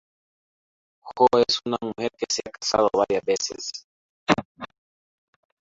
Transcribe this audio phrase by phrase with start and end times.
[1.19, 3.85] Jo es una mujer que se ha casado varias veces.